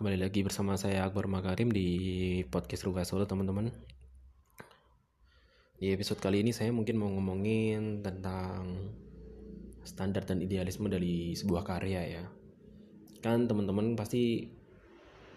Kembali 0.00 0.16
lagi 0.16 0.40
bersama 0.40 0.80
saya 0.80 1.04
Akbar 1.04 1.28
Makarim 1.28 1.68
di 1.68 2.40
podcast 2.48 2.88
Ruga 2.88 3.04
Solo 3.04 3.28
teman-teman. 3.28 3.68
Di 5.76 5.92
episode 5.92 6.24
kali 6.24 6.40
ini 6.40 6.56
saya 6.56 6.72
mungkin 6.72 6.96
mau 6.96 7.12
ngomongin 7.12 8.00
tentang 8.00 8.80
standar 9.84 10.24
dan 10.24 10.40
idealisme 10.40 10.88
dari 10.88 11.36
sebuah 11.36 11.68
karya 11.68 12.16
ya. 12.16 12.24
Kan 13.20 13.44
teman-teman 13.44 13.92
pasti 13.92 14.48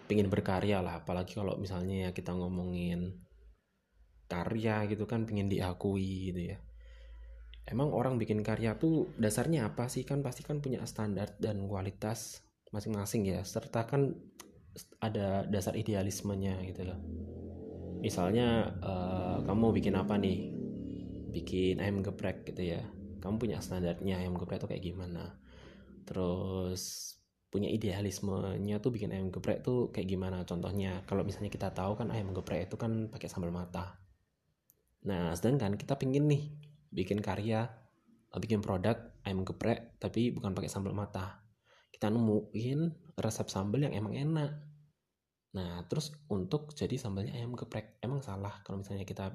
pengen 0.08 0.32
berkarya 0.32 0.80
lah, 0.80 1.04
apalagi 1.04 1.36
kalau 1.36 1.60
misalnya 1.60 2.16
kita 2.16 2.32
ngomongin 2.32 3.20
karya 4.32 4.88
gitu 4.88 5.04
kan 5.04 5.28
pengen 5.28 5.52
diakui 5.52 6.32
gitu 6.32 6.40
ya. 6.40 6.58
Emang 7.68 7.92
orang 7.92 8.16
bikin 8.16 8.40
karya 8.40 8.80
tuh 8.80 9.12
dasarnya 9.20 9.68
apa 9.68 9.92
sih 9.92 10.08
kan 10.08 10.24
pasti 10.24 10.40
kan 10.40 10.64
punya 10.64 10.80
standar 10.88 11.36
dan 11.36 11.68
kualitas 11.68 12.40
masing-masing 12.72 13.28
ya 13.28 13.44
serta 13.44 13.84
kan 13.84 14.16
ada 14.98 15.46
dasar 15.46 15.74
idealismenya 15.78 16.60
gitu 16.66 16.86
loh. 16.86 16.98
Misalnya 18.04 18.74
uh, 18.84 19.38
kamu 19.48 19.72
bikin 19.80 19.94
apa 19.96 20.20
nih? 20.20 20.52
Bikin 21.32 21.80
ayam 21.80 22.04
geprek 22.04 22.44
gitu 22.44 22.76
ya. 22.76 22.84
Kamu 23.24 23.40
punya 23.40 23.64
standarnya 23.64 24.20
ayam 24.20 24.36
geprek 24.36 24.60
itu 24.60 24.68
kayak 24.68 24.84
gimana? 24.84 25.40
Terus 26.04 27.14
punya 27.48 27.70
idealismenya 27.70 28.82
tuh 28.82 28.90
bikin 28.90 29.14
ayam 29.14 29.32
geprek 29.32 29.64
tuh 29.64 29.88
kayak 29.88 30.10
gimana? 30.10 30.44
Contohnya 30.44 31.00
kalau 31.08 31.24
misalnya 31.24 31.48
kita 31.48 31.72
tahu 31.72 31.96
kan 31.96 32.12
ayam 32.12 32.34
geprek 32.36 32.68
itu 32.68 32.76
kan 32.76 33.08
pakai 33.08 33.30
sambal 33.30 33.54
mata. 33.54 33.96
Nah 35.08 35.32
sedangkan 35.32 35.80
kita 35.80 35.96
pingin 35.96 36.28
nih 36.28 36.50
bikin 36.92 37.24
karya 37.24 37.66
bikin 38.34 38.58
produk 38.58 38.98
ayam 39.22 39.46
geprek 39.46 39.96
tapi 40.02 40.34
bukan 40.34 40.52
pakai 40.52 40.68
sambal 40.68 40.92
mata. 40.92 41.40
Kita 41.88 42.10
nemuin 42.10 43.14
resep 43.16 43.46
sambal 43.46 43.86
yang 43.86 43.94
emang 43.94 44.18
enak 44.18 44.73
Nah, 45.54 45.86
terus 45.86 46.10
untuk 46.26 46.74
jadi 46.74 46.98
sambalnya 46.98 47.38
ayam 47.38 47.54
geprek, 47.54 48.02
emang 48.02 48.20
salah 48.20 48.58
kalau 48.66 48.82
misalnya 48.82 49.06
kita 49.06 49.30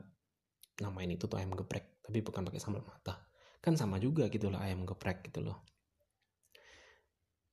namain 0.84 1.08
itu 1.08 1.28
tuh 1.31 1.39
ayam 1.39 1.56
geprek, 1.56 2.03
tapi 2.03 2.20
bukan 2.20 2.44
pakai 2.44 2.59
sambal 2.59 2.84
mata. 2.84 3.28
Kan 3.64 3.80
sama 3.80 4.00
juga 4.00 4.28
gitu 4.28 4.52
loh 4.52 4.59
ayam 4.59 4.84
geprek 4.84 5.31
gitu 5.31 5.44
loh. 5.44 5.64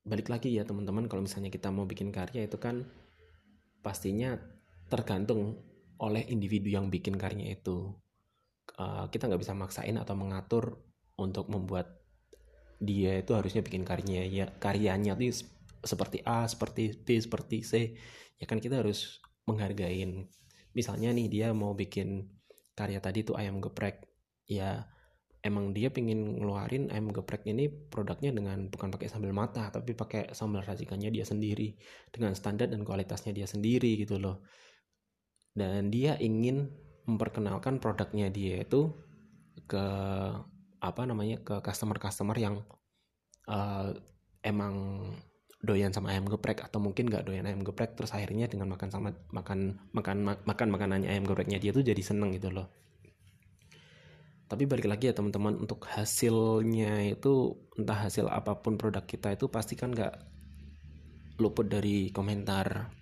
Balik 0.06 0.31
lagi 0.31 0.55
ya 0.55 0.67
teman-teman, 0.67 1.06
kalau 1.06 1.22
misalnya 1.22 1.50
kita 1.50 1.70
mau 1.70 1.87
bikin 1.87 2.11
karya 2.11 2.47
itu 2.47 2.59
kan 2.59 2.87
pastinya 3.83 4.39
tergantung 4.91 5.62
oleh 6.03 6.27
individu 6.27 6.70
yang 6.70 6.91
bikin 6.91 7.14
karyanya 7.14 7.55
itu. 7.55 7.94
Uh, 8.77 9.06
kita 9.14 9.31
nggak 9.31 9.47
bisa 9.47 9.55
maksain 9.55 9.94
atau 9.94 10.19
mengatur 10.19 10.83
untuk 11.17 11.47
membuat 11.48 12.03
dia 12.77 13.17
itu 13.17 13.33
harusnya 13.33 13.64
bikin 13.64 13.89
karyanya 13.89 14.27
ya 14.28 14.47
karyanya 14.61 15.17
tuh 15.17 15.33
seperti 15.82 16.22
A, 16.24 16.46
seperti 16.48 16.94
B, 17.05 17.19
seperti 17.19 17.56
C 17.64 17.72
ya 18.36 18.44
kan 18.44 18.60
kita 18.60 18.84
harus 18.84 19.20
menghargain. 19.48 20.28
Misalnya 20.77 21.12
nih 21.12 21.28
dia 21.32 21.46
mau 21.56 21.72
bikin 21.72 22.28
karya 22.77 23.00
tadi 23.00 23.24
tuh 23.24 23.36
ayam 23.41 23.64
geprek. 23.64 24.04
Ya 24.47 24.86
emang 25.41 25.72
dia 25.72 25.88
pingin 25.88 26.42
ngeluarin 26.42 26.91
ayam 26.92 27.14
geprek 27.14 27.47
ini 27.48 27.70
produknya 27.70 28.34
dengan 28.34 28.66
bukan 28.69 28.91
pakai 28.91 29.08
sambal 29.08 29.30
mata 29.30 29.70
tapi 29.70 29.94
pakai 29.94 30.34
sambal 30.34 30.66
racikannya 30.66 31.08
dia 31.14 31.22
sendiri 31.22 31.78
dengan 32.10 32.34
standar 32.34 32.66
dan 32.66 32.82
kualitasnya 32.82 33.32
dia 33.32 33.48
sendiri 33.48 33.97
gitu 33.97 34.20
loh. 34.20 34.44
Dan 35.56 35.88
dia 35.88 36.20
ingin 36.20 36.69
memperkenalkan 37.08 37.80
produknya 37.80 38.28
dia 38.28 38.60
itu 38.60 38.92
ke 39.64 39.86
apa 40.77 41.02
namanya 41.08 41.41
ke 41.41 41.64
customer 41.64 41.97
customer 41.97 42.36
yang 42.36 42.60
uh, 43.48 43.97
emang 44.44 44.74
doyan 45.67 45.91
sama 45.91 46.14
ayam 46.14 46.25
geprek 46.31 46.62
atau 46.62 46.78
mungkin 46.78 47.11
nggak 47.11 47.27
doyan 47.27 47.45
ayam 47.45 47.67
geprek 47.67 47.98
terus 47.98 48.14
akhirnya 48.14 48.47
dengan 48.47 48.70
makan 48.70 48.89
sama 48.89 49.11
makan 49.34 49.77
makan 49.91 50.39
makan 50.47 50.69
makanannya 50.70 51.09
ayam 51.11 51.27
gepreknya 51.27 51.59
dia 51.59 51.75
tuh 51.75 51.82
jadi 51.82 51.99
seneng 51.99 52.31
gitu 52.32 52.54
loh. 52.54 52.71
Tapi 54.47 54.62
balik 54.71 54.87
lagi 54.87 55.10
ya 55.10 55.15
teman-teman 55.19 55.59
untuk 55.59 55.91
hasilnya 55.91 57.10
itu 57.10 57.59
entah 57.75 58.06
hasil 58.06 58.31
apa 58.31 58.62
pun 58.62 58.78
produk 58.78 59.03
kita 59.03 59.34
itu 59.34 59.50
pasti 59.50 59.75
kan 59.75 59.91
nggak 59.91 60.15
luput 61.43 61.66
dari 61.66 62.15
komentar. 62.15 62.94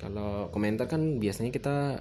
Kalau 0.00 0.48
komentar 0.48 0.88
kan 0.88 1.20
biasanya 1.20 1.52
kita 1.52 2.00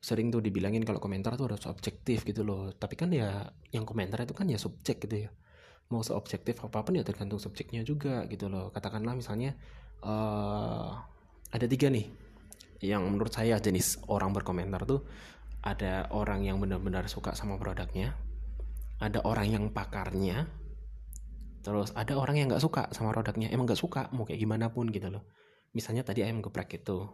sering 0.00 0.32
tuh 0.32 0.40
dibilangin 0.40 0.80
kalau 0.80 0.96
komentar 0.96 1.36
tuh 1.36 1.52
harus 1.52 1.68
objektif 1.68 2.24
gitu 2.24 2.40
loh. 2.40 2.72
Tapi 2.72 2.96
kan 2.96 3.12
ya 3.12 3.52
yang 3.68 3.84
komentar 3.84 4.24
itu 4.24 4.32
kan 4.32 4.48
ya 4.48 4.56
subjek 4.56 5.04
gitu 5.04 5.28
ya 5.28 5.30
mau 5.90 6.00
seobjektif 6.06 6.62
apa 6.62 6.86
pun 6.86 6.96
ya 6.96 7.04
tergantung 7.04 7.42
subjeknya 7.42 7.82
juga 7.82 8.24
gitu 8.30 8.46
loh. 8.46 8.70
Katakanlah 8.70 9.18
misalnya 9.18 9.58
uh, 10.06 10.94
ada 11.50 11.66
tiga 11.66 11.90
nih 11.90 12.06
yang 12.80 13.04
menurut 13.04 13.34
saya 13.34 13.60
jenis 13.60 14.00
orang 14.08 14.32
berkomentar 14.32 14.88
tuh 14.88 15.04
ada 15.60 16.08
orang 16.16 16.46
yang 16.48 16.56
benar-benar 16.56 17.04
suka 17.12 17.36
sama 17.36 17.60
produknya 17.60 18.16
ada 19.00 19.20
orang 19.24 19.48
yang 19.52 19.64
pakarnya 19.72 20.48
terus 21.60 21.92
ada 21.92 22.16
orang 22.16 22.40
yang 22.40 22.46
nggak 22.48 22.62
suka 22.64 22.88
sama 22.92 23.12
produknya. 23.12 23.52
Emang 23.52 23.68
nggak 23.68 23.80
suka 23.80 24.08
mau 24.16 24.24
kayak 24.24 24.40
gimana 24.40 24.72
pun 24.72 24.88
gitu 24.88 25.12
loh. 25.12 25.28
Misalnya 25.76 26.04
tadi 26.04 26.24
ayam 26.24 26.40
geprek 26.40 26.80
itu 26.80 27.04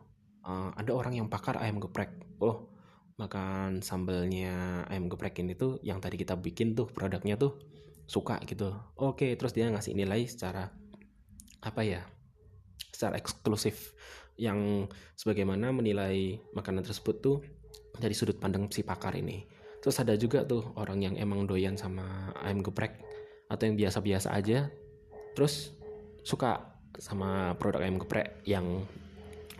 uh, 0.46 0.70
ada 0.74 0.92
orang 0.94 1.18
yang 1.18 1.26
pakar 1.26 1.58
ayam 1.58 1.82
geprek. 1.82 2.14
Oh 2.38 2.70
makan 3.16 3.80
sambelnya 3.80 4.84
ayam 4.92 5.08
geprek 5.08 5.40
ini 5.40 5.56
tuh 5.56 5.80
yang 5.80 5.98
tadi 6.04 6.20
kita 6.20 6.36
bikin 6.36 6.76
tuh 6.76 6.84
produknya 6.86 7.40
tuh 7.40 7.56
suka 8.06 8.38
gitu. 8.46 8.70
Oke 8.96 9.34
terus 9.34 9.52
dia 9.52 9.68
ngasih 9.68 9.94
nilai 9.94 10.24
secara 10.30 10.70
apa 11.62 11.82
ya 11.82 12.06
secara 12.94 13.18
eksklusif 13.18 13.92
yang 14.38 14.86
sebagaimana 15.18 15.74
menilai 15.74 16.40
makanan 16.54 16.86
tersebut 16.86 17.16
tuh 17.20 17.38
dari 17.98 18.14
sudut 18.14 18.38
pandang 18.38 18.70
si 18.70 18.86
pakar 18.86 19.12
ini. 19.18 19.44
Terus 19.82 19.96
ada 20.00 20.14
juga 20.16 20.46
tuh 20.46 20.72
orang 20.78 21.02
yang 21.02 21.14
emang 21.18 21.44
doyan 21.44 21.76
sama 21.76 22.32
ayam 22.40 22.64
geprek 22.64 23.02
atau 23.46 23.62
yang 23.68 23.76
biasa-biasa 23.78 24.34
aja 24.34 24.66
terus 25.36 25.70
suka 26.26 26.74
sama 26.96 27.54
produk 27.60 27.84
ayam 27.84 28.00
geprek 28.00 28.42
yang 28.48 28.82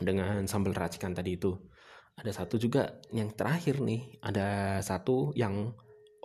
dengan 0.00 0.44
sambal 0.48 0.72
racikan 0.72 1.12
tadi 1.12 1.36
itu. 1.36 1.56
Ada 2.16 2.42
satu 2.42 2.56
juga 2.56 2.96
yang 3.12 3.28
terakhir 3.36 3.84
nih 3.84 4.16
ada 4.24 4.80
satu 4.80 5.36
yang 5.36 5.76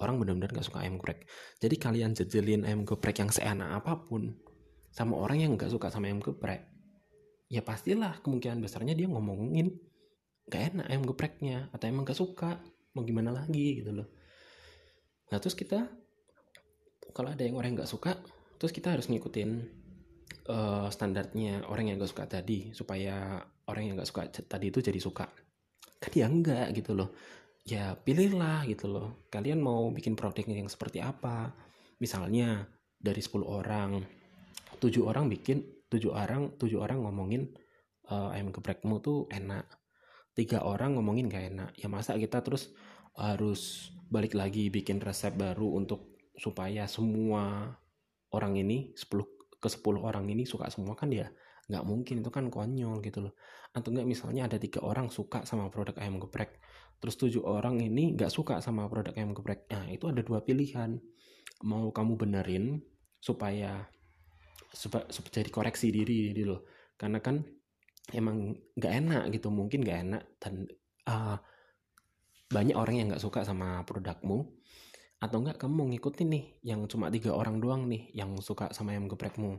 orang 0.02 0.18
benar-benar 0.18 0.52
gak 0.52 0.66
suka 0.66 0.82
ayam 0.82 0.98
geprek 0.98 1.30
jadi 1.62 1.76
kalian 1.78 2.12
jejelin 2.18 2.66
ayam 2.66 2.84
geprek 2.84 3.22
yang 3.22 3.30
seenak 3.30 3.70
apa 3.72 4.02
pun 4.10 4.34
sama 4.92 5.16
orang 5.22 5.46
yang 5.46 5.52
gak 5.56 5.72
suka 5.72 5.94
sama 5.94 6.10
ayam 6.10 6.20
geprek 6.20 6.68
ya 7.52 7.60
pastilah 7.60 8.24
kemungkinan 8.24 8.64
besarnya 8.64 8.96
dia 8.96 9.12
ngomongin 9.12 9.76
gak 10.48 10.76
enak 10.76 10.86
ayam 10.88 11.04
gepreknya 11.04 11.72
atau 11.76 11.86
emang 11.92 12.08
gak 12.08 12.20
suka 12.20 12.64
mau 12.92 13.04
gimana 13.08 13.32
lagi 13.32 13.84
gitu 13.84 13.92
loh. 13.96 14.08
Nah 15.32 15.38
terus 15.40 15.56
kita 15.56 15.88
kalau 17.16 17.32
ada 17.32 17.44
yang 17.44 17.56
orang 17.56 17.76
yang 17.76 17.84
gak 17.84 17.92
suka 17.92 18.20
terus 18.60 18.76
kita 18.76 18.96
harus 18.96 19.08
ngikutin 19.08 19.50
uh, 20.52 20.88
standarnya 20.92 21.68
orang 21.68 21.92
yang 21.92 21.96
gak 22.00 22.12
suka 22.12 22.28
tadi 22.28 22.76
supaya 22.76 23.40
orang 23.68 23.84
yang 23.92 23.96
gak 23.96 24.10
suka 24.12 24.28
tadi 24.28 24.72
itu 24.72 24.80
jadi 24.80 25.00
suka. 25.00 25.28
Kan 26.02 26.12
ya 26.12 26.28
enggak 26.28 26.72
gitu 26.76 26.96
loh 26.98 27.14
ya 27.66 27.98
pilihlah 27.98 28.66
gitu 28.70 28.90
loh. 28.90 29.28
Kalian 29.30 29.62
mau 29.62 29.90
bikin 29.94 30.18
produk 30.18 30.46
yang 30.48 30.70
seperti 30.70 31.02
apa? 31.02 31.54
Misalnya 32.02 32.66
dari 32.98 33.22
10 33.22 33.42
orang 33.46 34.02
tujuh 34.82 35.06
orang 35.06 35.30
bikin 35.30 35.62
tujuh 35.92 36.14
orang 36.16 36.58
tujuh 36.58 36.82
orang 36.82 37.06
ngomongin 37.06 37.52
uh, 38.10 38.34
ayam 38.34 38.50
geprekmu 38.50 39.02
tuh 39.04 39.30
enak. 39.30 39.68
Tiga 40.32 40.64
orang 40.64 40.96
ngomongin 40.96 41.28
gak 41.28 41.46
enak. 41.52 41.72
Ya 41.76 41.92
masa 41.92 42.16
kita 42.16 42.40
terus 42.42 42.72
harus 43.20 43.92
balik 44.08 44.36
lagi 44.36 44.72
bikin 44.72 45.04
resep 45.04 45.36
baru 45.36 45.76
untuk 45.76 46.16
supaya 46.40 46.88
semua 46.88 47.76
orang 48.32 48.56
ini 48.58 48.96
10 48.96 49.60
ke 49.62 49.68
10 49.70 50.02
orang 50.02 50.26
ini 50.32 50.48
suka 50.48 50.72
semua 50.72 50.96
kan 50.96 51.12
ya 51.12 51.30
nggak 51.72 51.88
mungkin 51.88 52.20
itu 52.20 52.28
kan 52.28 52.52
konyol 52.52 53.00
gitu 53.00 53.24
loh. 53.24 53.34
Atau 53.72 53.96
enggak 53.96 54.08
misalnya 54.12 54.52
ada 54.52 54.60
tiga 54.60 54.84
orang 54.84 55.08
suka 55.08 55.48
sama 55.48 55.72
produk 55.72 55.96
ayam 56.04 56.20
geprek 56.20 56.60
terus 57.02 57.18
tujuh 57.18 57.42
orang 57.42 57.82
ini 57.82 58.14
nggak 58.14 58.30
suka 58.30 58.62
sama 58.62 58.86
produk 58.86 59.18
ayam 59.18 59.34
geprek. 59.34 59.66
Nah 59.74 59.90
itu 59.90 60.06
ada 60.06 60.22
dua 60.22 60.46
pilihan. 60.46 61.02
Mau 61.66 61.90
kamu 61.90 62.14
benerin 62.20 62.78
supaya 63.18 63.90
supaya, 64.70 65.10
jadi 65.10 65.50
koreksi 65.50 65.90
diri 65.90 66.30
gitu 66.30 66.54
loh. 66.54 66.62
Karena 67.00 67.18
kan 67.18 67.42
emang 68.14 68.54
nggak 68.78 68.94
enak 69.02 69.24
gitu 69.34 69.50
mungkin 69.50 69.82
nggak 69.82 70.00
enak 70.06 70.24
dan 70.38 70.70
uh, 71.10 71.42
banyak 72.54 72.78
orang 72.78 72.96
yang 73.02 73.08
nggak 73.10 73.24
suka 73.24 73.42
sama 73.42 73.82
produkmu. 73.88 74.46
Atau 75.18 75.42
enggak 75.42 75.58
kamu 75.58 75.74
mau 75.74 75.88
ngikutin 75.90 76.30
nih 76.30 76.46
yang 76.66 76.86
cuma 76.86 77.10
tiga 77.10 77.34
orang 77.34 77.58
doang 77.58 77.90
nih 77.90 78.14
yang 78.14 78.38
suka 78.42 78.70
sama 78.74 78.94
ayam 78.94 79.10
geprekmu 79.10 79.58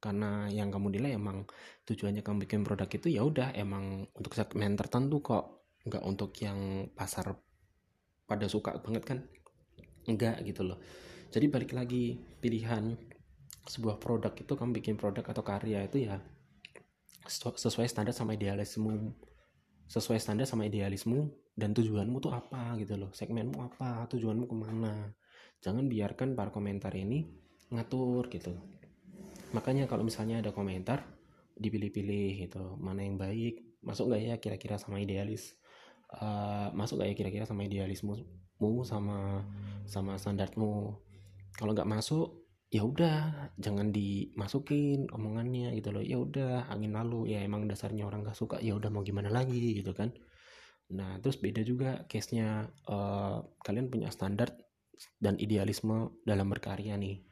karena 0.00 0.48
yang 0.48 0.72
kamu 0.72 0.96
nilai 0.96 1.20
emang 1.20 1.44
tujuannya 1.84 2.24
kamu 2.24 2.48
bikin 2.48 2.64
produk 2.64 2.88
itu 2.88 3.12
ya 3.12 3.20
udah 3.20 3.52
emang 3.52 4.08
untuk 4.16 4.32
segmen 4.32 4.72
tertentu 4.74 5.20
kok. 5.20 5.60
Nggak 5.84 6.04
untuk 6.04 6.32
yang 6.40 6.88
pasar 6.96 7.36
pada 8.24 8.48
suka 8.48 8.80
banget 8.80 9.04
kan? 9.04 9.18
Enggak 10.08 10.40
gitu 10.48 10.64
loh. 10.64 10.80
Jadi 11.28 11.46
balik 11.52 11.76
lagi 11.76 12.16
pilihan 12.40 12.96
sebuah 13.68 14.00
produk 14.00 14.32
itu 14.32 14.52
kamu 14.56 14.70
bikin 14.80 14.96
produk 14.96 15.22
atau 15.22 15.44
karya 15.44 15.84
itu 15.84 16.08
ya 16.08 16.16
sesuai 17.30 17.86
standar 17.86 18.16
sama 18.16 18.34
idealisme 18.34 19.14
sesuai 19.86 20.18
standar 20.18 20.48
sama 20.48 20.66
idealisme 20.66 21.28
dan 21.52 21.76
tujuanmu 21.76 22.22
tuh 22.22 22.32
apa 22.32 22.78
gitu 22.80 22.96
loh. 22.96 23.10
Segmenmu 23.12 23.58
apa 23.60 24.08
tujuanmu 24.08 24.48
ke 24.48 24.56
mana. 24.56 25.12
Jangan 25.60 25.90
biarkan 25.90 26.32
para 26.38 26.48
komentar 26.54 26.94
ini 26.96 27.26
ngatur 27.70 28.26
gitu 28.32 28.79
makanya 29.56 29.84
kalau 29.90 30.06
misalnya 30.06 30.42
ada 30.42 30.50
komentar 30.54 31.04
dipilih-pilih 31.60 32.48
gitu 32.48 32.80
mana 32.80 33.04
yang 33.04 33.20
baik 33.20 33.80
masuk 33.84 34.12
nggak 34.12 34.22
ya 34.22 34.34
kira-kira 34.40 34.76
sama 34.76 35.00
idealis? 35.00 35.56
Uh, 36.10 36.74
masuk 36.74 36.98
nggak 36.98 37.14
ya 37.14 37.16
kira-kira 37.16 37.44
sama 37.46 37.62
idealismu 37.62 38.18
sama 38.84 39.46
sama 39.86 40.18
standarmu 40.20 40.98
kalau 41.56 41.72
nggak 41.72 41.88
masuk 41.88 42.40
ya 42.70 42.86
udah 42.86 43.50
jangan 43.58 43.90
dimasukin 43.90 45.10
omongannya 45.10 45.74
gitu 45.74 45.90
loh. 45.90 46.04
Ya 46.04 46.22
udah 46.22 46.70
angin 46.70 46.94
lalu. 46.94 47.34
Ya 47.34 47.42
emang 47.42 47.66
dasarnya 47.66 48.06
orang 48.06 48.22
gak 48.22 48.38
suka 48.38 48.62
ya 48.62 48.78
udah 48.78 48.88
mau 48.94 49.02
gimana 49.02 49.26
lagi 49.26 49.74
gitu 49.74 49.90
kan. 49.90 50.14
Nah 50.94 51.18
terus 51.18 51.42
beda 51.42 51.66
juga 51.66 52.06
case 52.06 52.38
nya 52.38 52.70
uh, 52.86 53.42
kalian 53.66 53.90
punya 53.90 54.08
standar 54.14 54.54
dan 55.18 55.34
idealisme 55.42 56.14
dalam 56.22 56.46
berkarya 56.46 56.94
nih 56.94 57.29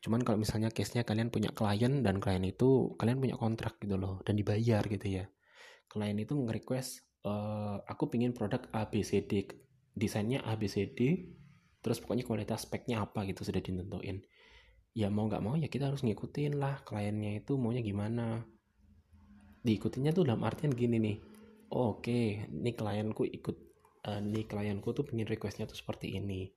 cuman 0.00 0.24
kalau 0.24 0.40
misalnya 0.40 0.72
case 0.72 0.96
nya 0.96 1.04
kalian 1.04 1.28
punya 1.28 1.52
klien 1.52 2.00
dan 2.00 2.18
klien 2.18 2.40
itu 2.44 2.96
kalian 2.96 3.20
punya 3.20 3.36
kontrak 3.36 3.76
gitu 3.80 4.00
loh 4.00 4.24
dan 4.24 4.36
dibayar 4.36 4.80
gitu 4.84 5.06
ya. 5.06 5.24
Klien 5.90 6.16
itu 6.16 6.32
nge-request 6.32 7.04
uh, 7.28 7.82
aku 7.84 8.08
pingin 8.08 8.32
produk 8.32 8.64
ABCD 8.72 9.50
desainnya 9.92 10.40
ABCD 10.46 11.28
terus 11.80 12.00
pokoknya 12.00 12.24
kualitas 12.24 12.64
speknya 12.64 13.04
apa 13.04 13.28
gitu 13.28 13.44
sudah 13.44 13.60
ditentuin. 13.60 14.24
Ya 14.96 15.12
mau 15.12 15.28
nggak 15.28 15.42
mau 15.44 15.54
ya 15.54 15.68
kita 15.68 15.92
harus 15.92 16.00
ngikutin 16.02 16.56
lah 16.56 16.80
kliennya 16.82 17.44
itu 17.44 17.60
maunya 17.60 17.84
gimana. 17.84 18.44
Diikutinya 19.60 20.16
tuh 20.16 20.24
dalam 20.24 20.40
artian 20.40 20.72
gini 20.72 20.96
nih 20.96 21.16
oh, 21.70 21.98
oke 21.98 22.06
okay, 22.06 22.50
ini 22.50 22.70
klienku 22.74 23.22
ikut 23.26 23.56
uh, 24.10 24.20
nih 24.20 24.44
klienku 24.46 24.90
tuh 24.90 25.06
pengen 25.06 25.26
requestnya 25.26 25.70
tuh 25.70 25.78
seperti 25.78 26.18
ini 26.18 26.50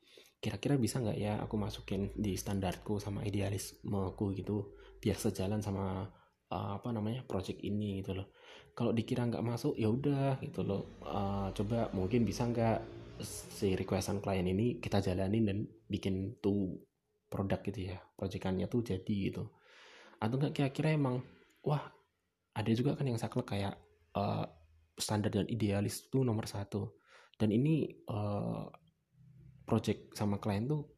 kira-kira 0.43 0.75
bisa 0.75 0.99
nggak 0.99 1.15
ya 1.15 1.39
aku 1.39 1.55
masukin 1.55 2.11
di 2.19 2.35
standarku 2.35 2.99
sama 2.99 3.23
idealismeku 3.23 4.35
gitu 4.35 4.75
biar 4.99 5.15
sejalan 5.15 5.63
sama 5.63 6.03
uh, 6.51 6.71
apa 6.75 6.91
namanya 6.91 7.23
project 7.23 7.63
ini 7.63 8.03
gitu 8.03 8.19
loh. 8.19 8.35
Kalau 8.75 8.91
dikira 8.91 9.23
nggak 9.23 9.39
masuk 9.39 9.79
ya 9.79 9.87
udah 9.87 10.43
gitu 10.43 10.67
loh. 10.67 10.99
Uh, 10.99 11.47
coba 11.55 11.87
mungkin 11.95 12.27
bisa 12.27 12.43
nggak 12.43 12.83
si 13.23 13.79
requestan 13.79 14.19
klien 14.19 14.43
ini 14.43 14.83
kita 14.83 14.99
jalanin 14.99 15.47
dan 15.47 15.57
bikin 15.87 16.35
tuh 16.43 16.75
produk 17.31 17.63
gitu 17.63 17.95
ya 17.95 17.97
proyekannya 18.19 18.67
tuh 18.67 18.83
jadi 18.83 19.15
gitu. 19.31 19.47
Atau 20.19 20.43
enggak 20.43 20.59
kira-kira 20.59 20.91
emang 20.91 21.23
wah 21.63 21.87
ada 22.51 22.71
juga 22.75 22.99
kan 22.99 23.07
yang 23.07 23.15
saklek 23.15 23.47
kayak 23.47 23.79
uh, 24.19 24.43
standar 24.99 25.31
dan 25.31 25.47
idealis 25.47 26.11
tuh 26.11 26.27
nomor 26.27 26.51
satu. 26.51 26.99
Dan 27.39 27.49
ini 27.55 27.87
uh, 28.11 28.67
project 29.63 30.13
sama 30.15 30.37
klien 30.39 30.67
tuh 30.67 30.93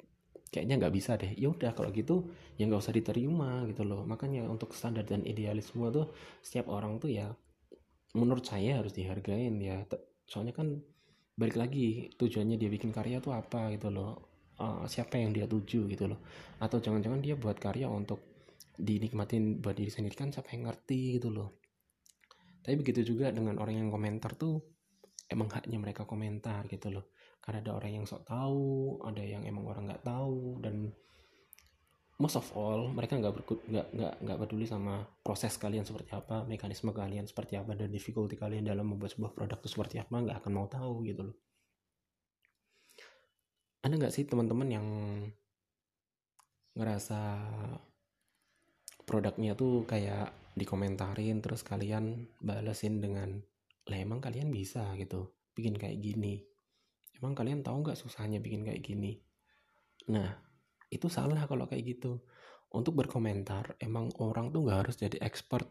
kayaknya 0.49 0.75
nggak 0.79 0.93
bisa 0.95 1.19
deh. 1.19 1.35
Ya 1.35 1.51
udah 1.51 1.75
kalau 1.75 1.91
gitu 1.91 2.31
ya 2.55 2.63
nggak 2.69 2.81
usah 2.81 2.95
diterima 2.95 3.67
gitu 3.67 3.83
loh. 3.83 4.07
Makanya 4.07 4.47
untuk 4.47 4.71
standar 4.71 5.03
dan 5.03 5.27
idealisme 5.27 5.83
tuh 5.91 6.15
setiap 6.39 6.71
orang 6.71 6.95
tuh 7.01 7.11
ya 7.11 7.27
menurut 8.15 8.47
saya 8.47 8.79
harus 8.79 8.95
dihargain 8.95 9.59
ya. 9.59 9.83
Soalnya 10.23 10.55
kan 10.55 10.79
balik 11.35 11.59
lagi 11.59 12.07
tujuannya 12.15 12.55
dia 12.55 12.71
bikin 12.71 12.95
karya 12.95 13.19
tuh 13.19 13.35
apa 13.35 13.73
gitu 13.75 13.91
loh. 13.91 14.31
Uh, 14.55 14.87
siapa 14.87 15.19
yang 15.19 15.35
dia 15.35 15.43
tuju 15.43 15.91
gitu 15.91 16.07
loh. 16.07 16.23
Atau 16.63 16.79
jangan-jangan 16.79 17.19
dia 17.19 17.35
buat 17.35 17.59
karya 17.59 17.91
untuk 17.91 18.23
dinikmatin 18.75 19.59
buat 19.59 19.75
diri 19.75 19.91
sendiri 19.91 20.15
kan 20.15 20.31
siapa 20.31 20.55
yang 20.55 20.71
ngerti 20.71 21.19
gitu 21.19 21.27
loh. 21.27 21.59
Tapi 22.63 22.75
begitu 22.79 23.03
juga 23.03 23.29
dengan 23.29 23.59
orang 23.59 23.77
yang 23.83 23.89
komentar 23.91 24.39
tuh 24.39 24.63
emang 25.27 25.51
haknya 25.51 25.77
mereka 25.77 26.07
komentar 26.07 26.65
gitu 26.71 26.93
loh 26.93 27.14
karena 27.45 27.61
ada 27.61 27.71
orang 27.77 28.01
yang 28.01 28.05
sok 28.09 28.25
tahu 28.25 28.97
ada 29.05 29.21
yang 29.21 29.45
emang 29.45 29.69
orang 29.69 29.85
nggak 29.85 30.01
tahu 30.01 30.59
dan 30.65 30.89
most 32.17 32.39
of 32.39 32.47
all 32.57 32.89
mereka 32.89 33.19
nggak 33.19 33.33
nggak 33.69 33.87
nggak 33.91 34.13
nggak 34.23 34.37
peduli 34.41 34.65
sama 34.65 35.03
proses 35.21 35.53
kalian 35.61 35.83
seperti 35.83 36.15
apa 36.15 36.47
mekanisme 36.47 36.89
kalian 36.95 37.27
seperti 37.27 37.59
apa 37.59 37.75
dan 37.75 37.91
difficulty 37.91 38.39
kalian 38.39 38.65
dalam 38.65 38.87
membuat 38.87 39.13
sebuah 39.13 39.35
produk 39.35 39.59
itu 39.59 39.69
seperti 39.69 39.95
apa 39.99 40.15
nggak 40.15 40.37
akan 40.41 40.51
mau 40.55 40.67
tahu 40.71 41.05
gitu 41.05 41.21
loh. 41.27 41.37
Ada 43.85 43.93
nggak 43.93 44.13
sih 44.15 44.25
teman-teman 44.25 44.69
yang 44.71 44.87
ngerasa 46.73 47.21
produknya 49.05 49.53
tuh 49.53 49.85
kayak 49.85 50.33
dikomentarin 50.57 51.43
terus 51.43 51.61
kalian 51.61 52.25
balesin 52.41 53.03
dengan 53.03 53.37
lah 53.85 53.99
emang 54.01 54.17
kalian 54.17 54.49
bisa 54.49 54.97
gitu 54.97 55.35
bikin 55.53 55.77
kayak 55.77 56.01
gini 56.01 56.41
emang 57.19 57.33
kalian 57.33 57.63
tahu 57.63 57.85
nggak 57.85 57.99
susahnya 57.99 58.39
bikin 58.43 58.67
kayak 58.67 58.83
gini? 58.83 59.19
Nah 60.11 60.29
itu 60.91 61.07
salah 61.09 61.43
kalau 61.49 61.65
kayak 61.65 61.97
gitu. 61.97 62.21
Untuk 62.75 62.97
berkomentar 62.97 63.79
emang 63.79 64.11
orang 64.19 64.51
tuh 64.51 64.67
nggak 64.67 64.79
harus 64.87 64.95
jadi 64.99 65.17
expert. 65.23 65.67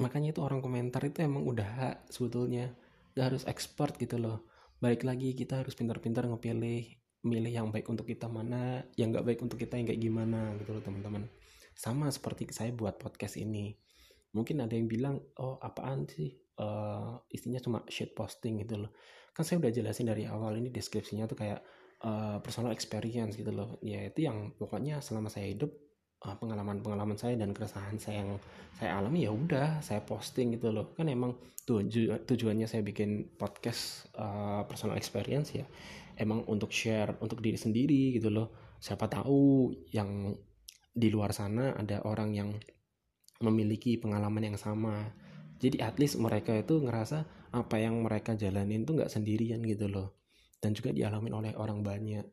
Makanya 0.00 0.32
itu 0.32 0.40
orang 0.40 0.64
komentar 0.64 1.04
itu 1.04 1.20
emang 1.20 1.44
udah 1.44 2.00
sebetulnya. 2.08 2.72
Nggak 3.12 3.26
harus 3.28 3.42
expert 3.44 4.00
gitu 4.00 4.16
loh. 4.16 4.48
Balik 4.80 5.04
lagi 5.04 5.36
kita 5.36 5.62
harus 5.62 5.76
pintar-pintar 5.76 6.26
ngepilih 6.26 7.02
milih 7.22 7.52
yang 7.54 7.68
baik 7.70 7.86
untuk 7.86 8.10
kita 8.10 8.26
mana 8.26 8.82
yang 8.98 9.14
nggak 9.14 9.22
baik 9.22 9.40
untuk 9.46 9.54
kita 9.54 9.78
yang 9.78 9.86
kayak 9.86 10.02
gimana 10.02 10.58
gitu 10.58 10.74
loh 10.74 10.82
teman-teman. 10.82 11.30
Sama 11.78 12.10
seperti 12.10 12.50
saya 12.50 12.74
buat 12.74 12.98
podcast 12.98 13.38
ini. 13.38 13.78
Mungkin 14.34 14.64
ada 14.64 14.74
yang 14.74 14.90
bilang 14.90 15.22
oh 15.38 15.60
apaan 15.62 16.08
sih 16.08 16.41
uh, 16.58 17.20
istinya 17.32 17.60
cuma 17.62 17.84
shit 17.88 18.12
posting 18.12 18.60
gitu 18.64 18.84
loh. 18.84 18.90
Kan 19.32 19.46
saya 19.48 19.62
udah 19.62 19.72
jelasin 19.72 20.08
dari 20.08 20.28
awal 20.28 20.60
ini 20.60 20.68
deskripsinya 20.68 21.24
tuh 21.24 21.38
kayak 21.38 21.60
uh, 22.04 22.38
personal 22.44 22.74
experience 22.74 23.38
gitu 23.38 23.52
loh. 23.54 23.80
Ya 23.80 24.04
itu 24.04 24.28
yang 24.28 24.52
pokoknya 24.58 25.00
selama 25.00 25.32
saya 25.32 25.48
hidup 25.48 25.72
pengalaman-pengalaman 26.22 27.18
saya 27.18 27.34
dan 27.34 27.50
keresahan 27.50 27.98
saya 27.98 28.22
yang 28.22 28.38
saya 28.78 28.94
alami 28.94 29.26
ya 29.26 29.34
udah 29.34 29.82
saya 29.82 30.04
posting 30.06 30.54
gitu 30.54 30.70
loh. 30.70 30.94
Kan 30.94 31.10
emang 31.10 31.34
tuju 31.66 32.26
tujuannya 32.26 32.70
saya 32.70 32.82
bikin 32.86 33.34
podcast 33.34 34.06
uh, 34.14 34.62
personal 34.70 34.94
experience 34.94 35.50
ya. 35.50 35.66
Emang 36.14 36.46
untuk 36.46 36.70
share 36.70 37.18
untuk 37.18 37.42
diri 37.42 37.58
sendiri 37.58 38.14
gitu 38.20 38.30
loh. 38.30 38.76
Siapa 38.78 39.10
tahu 39.10 39.72
yang 39.90 40.34
di 40.92 41.08
luar 41.08 41.32
sana 41.32 41.72
ada 41.74 42.04
orang 42.04 42.30
yang 42.36 42.50
memiliki 43.42 43.98
pengalaman 43.98 44.54
yang 44.54 44.58
sama 44.60 45.10
jadi 45.62 45.86
at 45.86 45.96
least 46.02 46.18
mereka 46.18 46.58
itu 46.58 46.82
ngerasa 46.82 47.22
apa 47.54 47.76
yang 47.78 48.02
mereka 48.02 48.34
jalanin 48.34 48.82
tuh 48.82 48.98
nggak 48.98 49.12
sendirian 49.12 49.62
gitu 49.62 49.86
loh 49.86 50.18
dan 50.58 50.74
juga 50.74 50.90
dialami 50.90 51.30
oleh 51.30 51.52
orang 51.54 51.86
banyak 51.86 52.26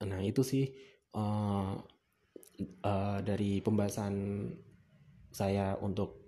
nah 0.00 0.20
itu 0.24 0.40
sih 0.40 0.64
uh, 1.12 1.76
uh, 2.84 3.18
dari 3.20 3.60
pembahasan 3.60 4.48
saya 5.30 5.76
untuk 5.78 6.20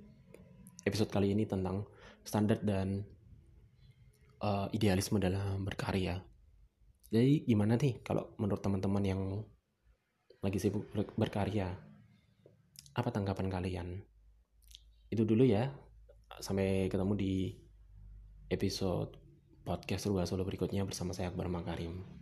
episode 0.87 1.11
kali 1.11 1.35
ini 1.35 1.47
tentang 1.47 1.87
standar 2.23 2.63
dan 2.63 3.03
uh, 4.43 4.67
idealisme 4.75 5.19
dalam 5.19 5.63
berkarya. 5.63 6.23
Jadi 7.13 7.45
gimana 7.45 7.77
nih 7.77 8.01
kalau 8.01 8.33
menurut 8.41 8.63
teman-teman 8.65 9.05
yang 9.05 9.23
lagi 10.43 10.59
sibuk 10.59 10.89
berkarya? 11.15 11.71
Apa 12.93 13.09
tanggapan 13.13 13.49
kalian? 13.49 13.89
Itu 15.13 15.29
dulu 15.29 15.45
ya. 15.45 15.69
Sampai 16.41 16.89
ketemu 16.89 17.13
di 17.19 17.35
episode 18.49 19.13
podcast 19.67 20.09
Rubah 20.09 20.25
Solo 20.25 20.47
berikutnya 20.49 20.87
bersama 20.89 21.13
saya 21.13 21.29
Akbar 21.29 21.51
Makarim. 21.53 22.22